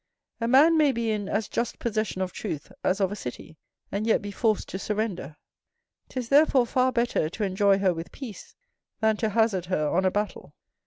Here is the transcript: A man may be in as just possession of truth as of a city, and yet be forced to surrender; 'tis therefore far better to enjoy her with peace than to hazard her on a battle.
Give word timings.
A 0.39 0.47
man 0.47 0.77
may 0.79 0.91
be 0.91 1.11
in 1.11 1.29
as 1.29 1.47
just 1.47 1.77
possession 1.77 2.23
of 2.23 2.33
truth 2.33 2.71
as 2.83 2.99
of 2.99 3.11
a 3.11 3.15
city, 3.15 3.59
and 3.91 4.07
yet 4.07 4.19
be 4.19 4.31
forced 4.31 4.67
to 4.69 4.79
surrender; 4.79 5.37
'tis 6.09 6.29
therefore 6.29 6.65
far 6.65 6.91
better 6.91 7.29
to 7.29 7.43
enjoy 7.43 7.77
her 7.77 7.93
with 7.93 8.11
peace 8.11 8.55
than 8.99 9.15
to 9.17 9.29
hazard 9.29 9.67
her 9.67 9.87
on 9.89 10.03
a 10.03 10.09
battle. 10.09 10.55